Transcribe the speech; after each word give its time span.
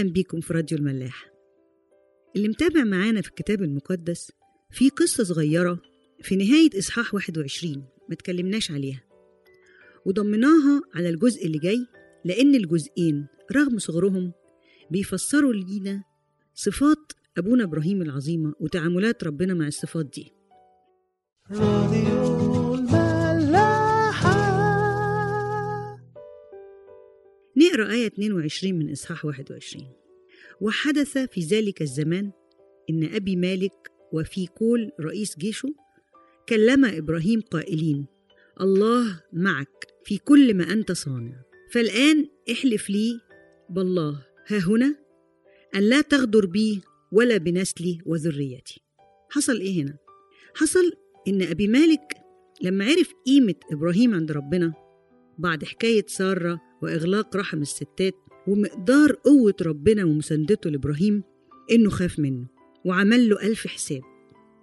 أهلا 0.00 0.12
بيكم 0.12 0.40
في 0.40 0.52
راديو 0.52 0.78
الملاح 0.78 1.30
اللي 2.36 2.48
متابع 2.48 2.84
معانا 2.84 3.20
في 3.20 3.28
الكتاب 3.28 3.62
المقدس 3.62 4.32
في 4.70 4.88
قصة 4.88 5.24
صغيرة 5.24 5.82
في 6.22 6.36
نهاية 6.36 6.78
إصحاح 6.78 7.14
21 7.14 7.84
ما 8.08 8.14
تكلمناش 8.14 8.70
عليها. 8.70 9.02
وضمناها 10.06 10.82
على 10.94 11.08
الجزء 11.08 11.46
اللي 11.46 11.58
جاي 11.58 11.86
لأن 12.24 12.54
الجزئين 12.54 13.26
رغم 13.56 13.78
صغرهم 13.78 14.32
بيفسروا 14.90 15.52
لينا 15.52 16.02
صفات 16.54 17.12
أبونا 17.38 17.64
إبراهيم 17.64 18.02
العظيمة 18.02 18.54
وتعاملات 18.60 19.24
ربنا 19.24 19.54
مع 19.54 19.66
الصفات 19.66 20.06
دي. 20.06 20.32
راديو 21.50 22.69
نقرأ 27.70 27.92
آية 27.92 28.06
22 28.06 28.74
من 28.74 28.90
إصحاح 28.90 29.24
21 29.24 29.86
وحدث 30.60 31.18
في 31.18 31.40
ذلك 31.40 31.82
الزمان 31.82 32.30
إن 32.90 33.14
أبي 33.14 33.36
مالك 33.36 33.90
وفي 34.12 34.46
كول 34.46 34.90
رئيس 35.00 35.38
جيشه 35.38 35.68
كلم 36.48 36.84
إبراهيم 36.84 37.40
قائلين 37.40 38.06
الله 38.60 39.22
معك 39.32 39.86
في 40.04 40.18
كل 40.18 40.54
ما 40.54 40.72
أنت 40.72 40.92
صانع. 40.92 41.34
فالآن 41.72 42.28
احلف 42.50 42.90
لي 42.90 43.20
بالله. 43.70 44.26
ها 44.46 44.58
هنا؟ 44.58 44.94
أن 45.74 45.80
لا 45.80 46.00
تغدر 46.00 46.46
بي 46.46 46.82
ولا 47.12 47.36
بنسلي 47.36 47.98
وذريتي. 48.06 48.80
حصل 49.30 49.60
إيه 49.60 49.82
هنا؟ 49.82 49.96
حصل 50.54 50.92
إن 51.28 51.42
أبي 51.42 51.68
مالك 51.68 52.14
لما 52.62 52.84
عرف 52.84 53.12
قيمة 53.26 53.54
إبراهيم 53.72 54.14
عند 54.14 54.32
ربنا 54.32 54.72
بعد 55.38 55.64
حكاية 55.64 56.04
سارة 56.08 56.69
وإغلاق 56.82 57.36
رحم 57.36 57.62
الستات 57.62 58.14
ومقدار 58.48 59.12
قوة 59.12 59.54
ربنا 59.62 60.04
ومساندته 60.04 60.70
لإبراهيم 60.70 61.22
إنه 61.70 61.90
خاف 61.90 62.18
منه 62.18 62.46
وعمل 62.84 63.28
له 63.28 63.46
ألف 63.46 63.66
حساب 63.66 64.02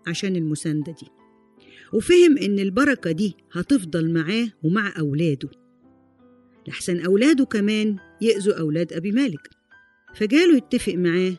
عشان 0.07 0.35
المساندة 0.35 0.91
دي. 0.91 1.07
وفهم 1.93 2.37
إن 2.37 2.59
البركة 2.59 3.11
دي 3.11 3.35
هتفضل 3.51 4.13
معاه 4.13 4.47
ومع 4.63 4.93
أولاده. 4.99 5.49
لحسن 6.67 6.99
أولاده 6.99 7.45
كمان 7.45 7.97
يأذوا 8.21 8.59
أولاد 8.59 8.93
أبي 8.93 9.11
مالك. 9.11 9.49
فجاله 10.15 10.57
يتفق 10.57 10.93
معاه 10.93 11.37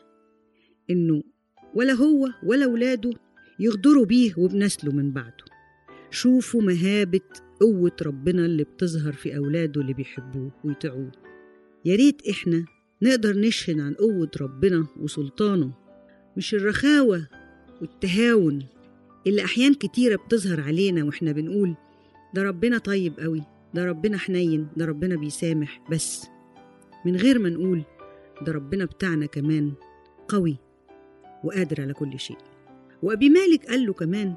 إنه 0.89 1.23
ولا 1.75 1.93
هو 1.93 2.29
ولا 2.43 2.65
أولاده 2.65 3.11
يغدروا 3.59 4.05
بيه 4.05 4.33
وبنسله 4.37 4.91
من 4.91 5.11
بعده. 5.11 5.45
شوفوا 6.11 6.61
مهابة 6.61 7.21
قوة 7.59 7.91
ربنا 8.01 8.45
اللي 8.45 8.63
بتظهر 8.63 9.13
في 9.13 9.37
أولاده 9.37 9.81
اللي 9.81 9.93
بيحبوه 9.93 10.51
ويطيعوه. 10.63 11.11
يا 11.85 11.95
ريت 11.95 12.27
إحنا 12.29 12.65
نقدر 13.01 13.37
نشهد 13.39 13.79
عن 13.79 13.93
قوة 13.93 14.31
ربنا 14.41 14.87
وسلطانه. 14.99 15.71
مش 16.37 16.53
الرخاوة 16.53 17.27
والتهاون 17.81 18.65
اللي 19.27 19.43
أحيان 19.43 19.73
كتيرة 19.73 20.15
بتظهر 20.15 20.61
علينا 20.61 21.03
وإحنا 21.03 21.31
بنقول 21.31 21.75
ده 22.33 22.43
ربنا 22.43 22.77
طيب 22.77 23.19
قوي 23.19 23.43
ده 23.73 23.85
ربنا 23.85 24.17
حنين 24.17 24.67
ده 24.77 24.85
ربنا 24.85 25.15
بيسامح. 25.15 25.81
بس 25.91 26.27
من 27.05 27.15
غير 27.15 27.39
ما 27.39 27.49
نقول 27.49 27.83
ده 28.41 28.51
ربنا 28.51 28.85
بتاعنا 28.85 29.25
كمان 29.25 29.71
قوي 30.27 30.57
وقادر 31.43 31.81
على 31.81 31.93
كل 31.93 32.19
شيء. 32.19 32.37
وأبي 33.03 33.29
مالك 33.29 33.65
قال 33.65 33.85
له 33.85 33.93
كمان 33.93 34.35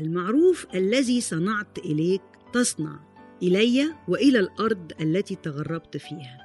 المعروف 0.00 0.66
الذي 0.74 1.20
صنعت 1.20 1.78
إليك 1.78 2.22
تصنع 2.54 3.00
إلي 3.42 3.94
وإلى 4.08 4.38
الأرض 4.38 4.92
التي 5.00 5.34
تغربت 5.34 5.96
فيها. 5.96 6.38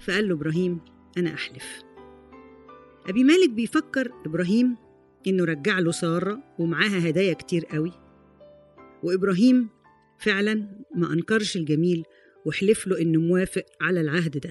فقال 0.00 0.28
له 0.28 0.34
إبراهيم 0.34 0.80
أنا 1.18 1.34
أحلف. 1.34 1.82
أبي 3.06 3.24
مالك 3.24 3.50
بيفكر 3.50 4.12
إبراهيم 4.26 4.76
إنه 5.26 5.44
رجع 5.44 5.78
له 5.78 5.90
سارة 5.90 6.42
ومعاها 6.58 7.08
هدايا 7.08 7.32
كتير 7.32 7.64
قوي. 7.66 7.92
وإبراهيم 9.02 9.68
فعلا 10.18 10.84
ما 10.94 11.12
أنكرش 11.12 11.56
الجميل 11.56 12.04
وحلف 12.46 12.86
له 12.86 13.00
إنه 13.00 13.20
موافق 13.20 13.64
على 13.80 14.00
العهد 14.00 14.38
ده. 14.38 14.50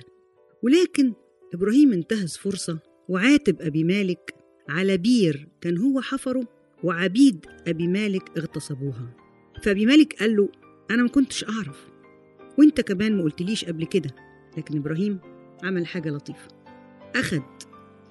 ولكن 0.64 1.14
إبراهيم 1.54 1.94
انتهز 1.94 2.38
فرصة 2.38 2.80
وعاتب 3.10 3.62
أبي 3.62 3.84
مالك 3.84 4.36
على 4.70 4.98
بير 4.98 5.48
كان 5.62 5.78
هو 5.78 6.02
حفره 6.02 6.48
وعبيد 6.84 7.46
أبي 7.68 7.88
مالك 7.88 8.38
اغتصبوها. 8.38 9.29
فأبي 9.64 9.86
مالك 9.86 10.16
قال 10.20 10.36
له 10.36 10.50
أنا 10.92 11.04
ما 11.04 11.10
كنتش 11.10 11.44
أعرف. 11.44 11.88
وإنت 12.58 12.82
كمان 12.82 13.18
ما 13.18 13.24
قلتليش 13.24 13.66
قبل 13.66 13.86
كده. 13.86 14.10
لكن 14.58 14.78
إبراهيم 14.78 15.20
عمل 15.64 15.88
حاجة 15.88 16.10
لطيفة. 16.10 16.48
أخد 17.16 17.42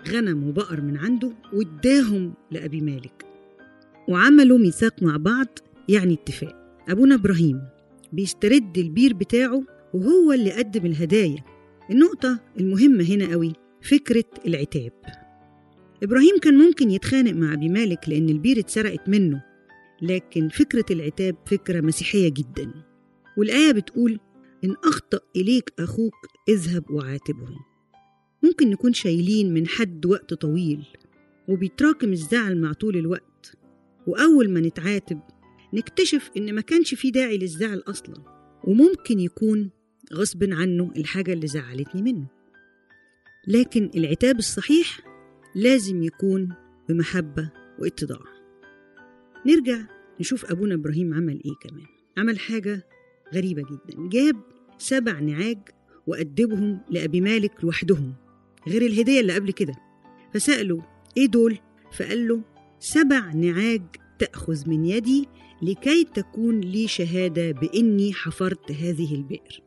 غنم 0.09 0.48
وبقر 0.48 0.81
من 0.81 0.97
عنده 0.97 1.32
واداهم 1.53 2.34
لأبي 2.50 2.81
مالك. 2.81 3.25
وعملوا 4.09 4.59
ميثاق 4.59 5.03
مع 5.03 5.16
بعض 5.16 5.47
يعني 5.88 6.14
اتفاق. 6.14 6.81
أبونا 6.88 7.14
إبراهيم 7.14 7.60
بيسترد 8.12 8.78
البير 8.78 9.15
بتاعه 9.15 9.62
وهو 9.94 10.32
اللي 10.32 10.53
قدم 10.53 10.86
الهدايا. 10.86 11.44
النقطة 11.91 12.41
المهمة 12.60 13.04
هنا 13.04 13.32
قوي 13.32 13.53
فكرة 13.82 14.25
العتاب. 14.47 14.92
إبراهيم 16.03 16.38
كان 16.42 16.54
ممكن 16.59 16.91
يتخانق 16.91 17.32
مع 17.32 17.53
أبي 17.54 17.69
مالك 17.69 18.09
لأن 18.09 18.28
البير 18.28 18.59
اتسرقت 18.59 19.09
منه. 19.09 19.47
لكن 20.03 20.48
فكرة 20.48 20.84
العتاب 20.91 21.36
فكرة 21.47 21.81
مسيحية 21.81 22.28
جدا. 22.28 22.72
والآية 23.36 23.72
بتقول 23.72 24.20
إن 24.64 24.75
أخطأ 24.84 25.20
إليك 25.36 25.72
أخوك 25.78 26.14
اذهب 26.48 26.91
وعاتبه. 26.91 27.48
ممكن 28.42 28.70
نكون 28.70 28.92
شايلين 28.92 29.54
من 29.54 29.66
حد 29.66 30.06
وقت 30.06 30.34
طويل 30.34 30.86
وبيتراكم 31.48 32.12
الزعل 32.12 32.60
مع 32.60 32.72
طول 32.72 32.97
الوقت 32.97 33.56
وأول 34.06 34.50
ما 34.50 34.60
نتعاتب 34.60 35.20
نكتشف 35.75 36.30
إن 36.36 36.54
ما 36.54 36.60
كانش 36.60 36.94
في 36.94 37.10
داعي 37.10 37.38
للزعل 37.38 37.82
أصلا 37.86 38.15
وممكن 38.65 39.20
يكون 39.20 39.70
غصب 40.15 40.44
عنه 40.53 40.92
الحاجة 40.97 41.32
اللي 41.32 41.47
زعلتني 41.47 42.03
منه. 42.03 42.26
لكن 43.48 43.91
العتاب 43.97 44.38
الصحيح 44.38 45.00
لازم 45.54 46.03
يكون 46.03 46.54
بمحبة 46.88 47.50
وإتضاع. 47.78 48.38
نرجع 49.48 49.78
نشوف 50.20 50.50
أبونا 50.50 50.75
إبراهيم 50.75 51.14
عمل 51.14 51.42
إيه 51.44 51.69
كمان. 51.69 51.86
عمل 52.19 52.38
حاجة 52.38 52.86
غريبة 53.34 53.62
جدا. 53.62 54.09
جاب 54.09 54.36
سبع 54.78 55.19
نعاج 55.20 55.59
وأدبهم 56.06 56.81
لأبي 56.91 57.20
مالك 57.20 57.64
لوحدهم 57.64 58.14
غير 58.69 58.82
الهدية 58.82 59.20
اللي 59.20 59.34
قبل 59.34 59.53
كده. 59.53 59.75
فسأله 60.34 60.82
إيه 61.16 61.26
دول؟ 61.26 61.59
فقال 61.92 62.28
له 62.28 62.42
سبع 62.81 63.32
نعاج 63.32 63.82
تأخذ 64.19 64.69
من 64.69 64.84
يدي 64.84 65.28
لكي 65.62 66.04
تكون 66.04 66.60
لي 66.60 66.88
شهادة 66.88 67.53
بإني 67.53 68.12
حفرت 68.12 68.72
هذه 68.72 69.15
البئر. 69.15 69.62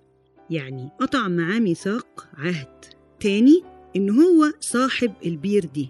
يعني 0.50 0.90
قطع 1.00 1.28
معاه 1.28 1.60
ميثاق 1.60 2.30
عهد 2.34 2.86
تاني 3.20 3.64
إن 3.96 4.10
هو 4.10 4.54
صاحب 4.60 5.14
البير 5.26 5.66
دي 5.66 5.90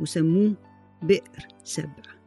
وسموه 0.00 0.54
بئر 1.02 1.46
سبع. 1.64 2.17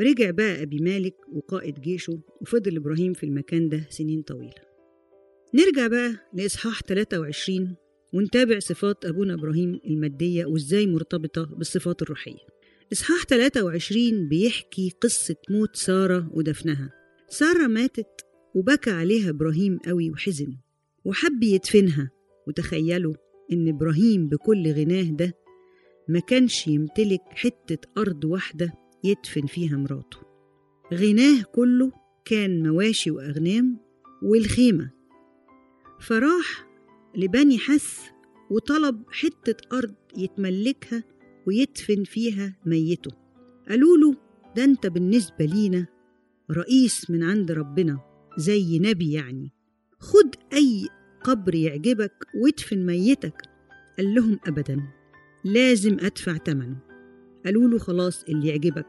رجع 0.00 0.30
بقى 0.30 0.62
أبي 0.62 0.78
مالك 0.78 1.14
وقائد 1.32 1.80
جيشه 1.80 2.20
وفضل 2.40 2.76
إبراهيم 2.76 3.12
في 3.12 3.26
المكان 3.26 3.68
ده 3.68 3.86
سنين 3.90 4.22
طويلة. 4.22 4.62
نرجع 5.54 5.86
بقى 5.86 6.14
لإصحاح 6.34 6.80
23 6.82 7.76
ونتابع 8.12 8.58
صفات 8.58 9.04
أبونا 9.04 9.34
إبراهيم 9.34 9.80
المادية 9.86 10.44
وإزاي 10.44 10.86
مرتبطة 10.86 11.44
بالصفات 11.44 12.02
الروحية. 12.02 12.46
إصحاح 12.92 13.24
23 13.24 14.28
بيحكي 14.28 14.92
قصة 15.00 15.36
موت 15.50 15.76
سارة 15.76 16.30
ودفنها. 16.32 16.92
سارة 17.28 17.66
ماتت 17.66 18.20
وبكى 18.54 18.90
عليها 18.90 19.30
إبراهيم 19.30 19.78
قوي 19.78 20.10
وحزن 20.10 20.56
وحب 21.04 21.42
يدفنها 21.42 22.10
وتخيلوا 22.48 23.14
إن 23.52 23.68
إبراهيم 23.68 24.28
بكل 24.28 24.72
غناه 24.72 25.02
ده 25.02 25.34
ما 26.08 26.20
كانش 26.20 26.68
يمتلك 26.68 27.22
حتة 27.30 27.88
أرض 27.98 28.24
واحدة 28.24 28.72
يدفن 29.04 29.46
فيها 29.46 29.76
مراته. 29.76 30.18
غناه 30.94 31.42
كله 31.42 31.92
كان 32.24 32.68
مواشي 32.68 33.10
وأغنام 33.10 33.78
والخيمة. 34.22 34.90
فراح 36.00 36.66
لبني 37.16 37.58
حث 37.58 37.98
وطلب 38.50 39.02
حتة 39.10 39.78
أرض 39.78 39.94
يتملكها 40.16 41.04
ويدفن 41.46 42.04
فيها 42.04 42.56
ميته. 42.66 43.10
قالوا 43.68 43.96
له 43.96 44.16
ده 44.56 44.64
أنت 44.64 44.86
بالنسبة 44.86 45.44
لينا 45.44 45.86
رئيس 46.50 47.10
من 47.10 47.22
عند 47.22 47.52
ربنا 47.52 48.00
زي 48.38 48.78
نبي 48.78 49.12
يعني. 49.12 49.52
خد 49.98 50.34
أي 50.52 50.88
قبر 51.24 51.54
يعجبك 51.54 52.26
وادفن 52.34 52.86
ميتك. 52.86 53.42
قال 53.98 54.14
لهم 54.14 54.38
أبدا 54.46 54.82
لازم 55.44 55.96
أدفع 56.00 56.36
تمنه. 56.36 56.76
قالوا 57.44 57.68
له 57.68 57.78
خلاص 57.78 58.24
اللي 58.24 58.48
يعجبك. 58.48 58.86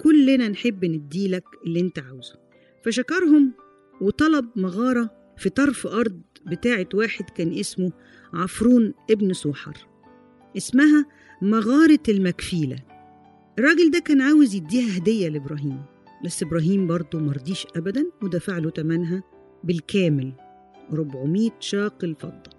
كلنا 0.00 0.48
نحب 0.48 0.84
نديلك 0.84 1.44
اللي 1.66 1.80
أنت 1.80 1.98
عاوزه. 1.98 2.38
فشكرهم 2.84 3.52
وطلب 4.00 4.48
مغارة 4.56 5.10
في 5.36 5.50
طرف 5.50 5.86
أرض 5.86 6.20
بتاعة 6.46 6.86
واحد 6.94 7.30
كان 7.30 7.52
اسمه 7.52 7.92
عفرون 8.34 8.94
ابن 9.10 9.32
سوحر. 9.32 9.76
اسمها 10.56 11.06
مغارة 11.42 12.02
المكفيلة. 12.08 12.76
الراجل 13.58 13.90
ده 13.90 13.98
كان 13.98 14.20
عاوز 14.20 14.54
يديها 14.54 14.98
هدية 14.98 15.28
لإبراهيم 15.28 15.82
بس 16.24 16.42
إبراهيم 16.42 16.86
برضه 16.86 17.18
مرضيش 17.18 17.66
أبدا 17.76 18.06
ودفع 18.22 18.58
له 18.58 18.70
تمنها 18.70 19.22
بالكامل. 19.64 20.32
400 20.92 21.50
شاقل 21.60 22.14
فضة 22.18 22.50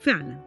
فعلا 0.00 0.40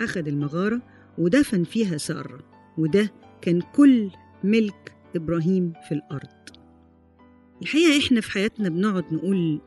أخذ 0.00 0.28
المغارة 0.28 0.82
ودفن 1.18 1.64
فيها 1.64 1.96
سارة 1.96 2.38
وده 2.78 3.12
كان 3.42 3.60
كل 3.60 4.10
ملك 4.44 4.92
إبراهيم 5.16 5.72
في 5.88 5.94
الأرض. 5.94 6.28
الحقيقة 7.62 7.98
إحنا 8.06 8.20
في 8.20 8.30
حياتنا 8.30 8.68
بنقعد 8.68 9.14
نقول 9.14 9.60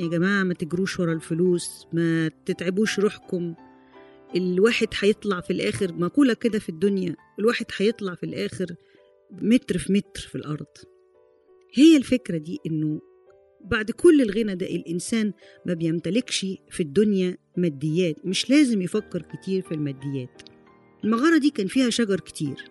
يا 0.00 0.08
جماعة 0.08 0.42
ما 0.42 0.54
تجروش 0.54 1.00
ورا 1.00 1.12
الفلوس 1.12 1.86
ما 1.92 2.28
تتعبوش 2.46 2.98
روحكم. 2.98 3.54
الواحد 4.36 4.88
هيطلع 5.00 5.40
في 5.40 5.52
الآخر 5.52 5.92
مقولة 5.94 6.34
كده 6.34 6.58
في 6.58 6.68
الدنيا 6.68 7.16
الواحد 7.38 7.66
هيطلع 7.76 8.14
في 8.14 8.26
الآخر 8.26 8.66
متر 9.32 9.78
في 9.78 9.92
متر 9.92 10.20
في 10.20 10.34
الأرض. 10.34 10.66
هي 11.74 11.96
الفكرة 11.96 12.38
دي 12.38 12.58
إنه 12.66 13.00
بعد 13.64 13.90
كل 13.90 14.20
الغنى 14.22 14.54
ده 14.54 14.66
الإنسان 14.66 15.32
ما 15.66 15.74
بيمتلكش 15.74 16.46
في 16.70 16.80
الدنيا 16.82 17.36
ماديات 17.56 18.26
مش 18.26 18.50
لازم 18.50 18.82
يفكر 18.82 19.22
كتير 19.22 19.62
في 19.62 19.72
الماديات. 19.74 20.42
المغارة 21.04 21.38
دي 21.38 21.50
كان 21.50 21.66
فيها 21.66 21.90
شجر 21.90 22.20
كتير. 22.20 22.64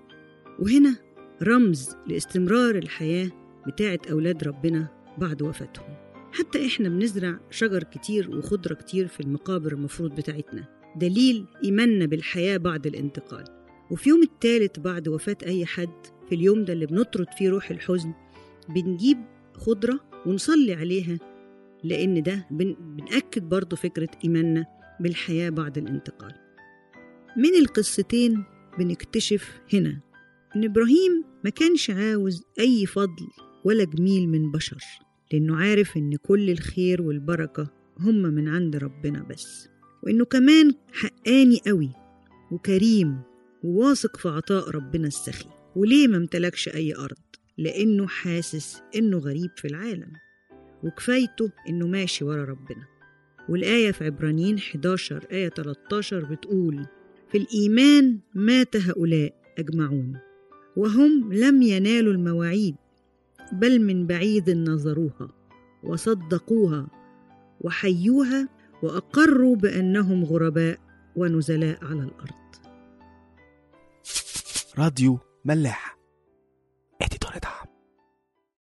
وهنا 0.60 0.96
رمز 1.44 1.90
لاستمرار 2.08 2.76
الحياة 2.76 3.30
بتاعة 3.68 4.00
أولاد 4.12 4.44
ربنا 4.44 4.88
بعد 5.18 5.42
وفاتهم. 5.42 5.96
حتى 6.32 6.68
إحنا 6.68 6.90
بنزرع 6.90 7.40
شجر 7.52 7.84
كتير 7.84 8.36
وخضرة 8.38 8.74
كتير 8.74 9.08
في 9.08 9.20
المقابر 9.20 9.72
المفروض 9.74 10.16
بتاعتنا. 10.16 10.66
دليل 10.96 11.46
إيماننا 11.64 12.06
بالحياة 12.06 12.58
بعد 12.58 12.88
الانتقال. 12.88 13.44
وفي 13.92 14.10
يوم 14.10 14.24
التالت 14.24 14.80
بعد 14.80 15.08
وفاة 15.08 15.38
أي 15.46 15.66
حد 15.66 16.06
في 16.30 16.36
اليوم 16.36 16.66
ده 16.66 16.74
اللي 16.74 16.86
بنطرد 16.86 17.28
فيه 17.38 17.50
روح 17.50 17.72
الحزن 17.72 18.14
بنجيب 18.70 19.18
خضرة 19.54 20.00
ونصلي 20.26 20.74
عليها 20.74 21.20
لأن 21.84 22.24
ده 22.24 22.48
بن... 22.52 22.76
بنأكد 22.80 23.50
برضو 23.50 23.76
فكرة 23.76 24.10
إيماننا 24.24 24.66
بالحياة 25.00 25.50
بعد 25.50 25.78
الانتقال. 25.78 26.34
من 27.38 27.56
القصتين 27.56 28.44
بنكتشف 28.80 29.62
هنا 29.74 30.02
إن 30.56 30.64
إبراهيم 30.64 31.24
ما 31.44 31.50
كانش 31.50 31.90
عاوز 31.90 32.44
أي 32.60 32.86
فضل 32.86 33.28
ولا 33.66 33.84
جميل 33.84 34.30
من 34.30 34.52
بشر 34.52 34.84
لأنه 35.34 35.58
عارف 35.58 35.98
إن 35.98 36.16
كل 36.16 36.50
الخير 36.50 37.02
والبركة 37.02 37.68
هم 38.00 38.22
من 38.22 38.48
عند 38.48 38.76
ربنا 38.76 39.24
بس 39.24 39.70
وإنه 40.04 40.26
كمان 40.26 40.72
حقاني 40.94 41.60
قوي 41.68 41.92
وكريم 42.52 43.22
وواثق 43.64 44.18
في 44.18 44.30
عطاء 44.30 44.70
ربنا 44.70 45.08
السخي 45.08 45.50
وليه 45.76 46.08
ما 46.08 46.18
امتلكش 46.18 46.70
أي 46.70 46.96
أرض؟ 46.96 47.18
لأنه 47.58 48.08
حاسس 48.08 48.82
إنه 48.96 49.18
غريب 49.18 49.52
في 49.56 49.68
العالم 49.68 50.14
وكفايته 50.84 51.52
إنه 51.70 51.88
ماشي 51.88 52.26
ورا 52.26 52.44
ربنا. 52.46 52.88
والآية 53.50 53.92
في 53.92 54.06
عبرانيين 54.06 54.58
11 54.58 55.26
آية 55.32 55.50
13 55.50 56.26
بتقول 56.26 56.86
في 57.32 57.38
الإيمان 57.38 58.20
مات 58.36 58.76
هؤلاء 58.76 59.34
أجمعون 59.58 60.20
وهم 60.78 61.34
لم 61.34 61.62
ينالوا 61.62 62.14
المواعيد 62.14 62.76
بل 63.52 63.82
من 63.82 64.08
بعيد 64.08 64.50
نظروها 64.50 65.30
وصدقوها 65.84 66.88
وحيوها 67.62 68.50
وأقروا 68.84 69.56
بأنهم 69.56 70.24
غرباء 70.24 70.80
ونزلاء 71.16 71.86
على 71.86 72.04
الأرض. 72.04 72.46
راديو 74.78 75.20
ملاح. 75.46 75.98